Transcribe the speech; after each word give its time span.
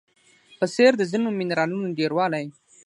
په 0.57 0.65
څېر 0.73 0.91
د 0.97 1.01
ځینو 1.11 1.27
منرالونو 1.39 1.95
ډیروالی 1.99 2.45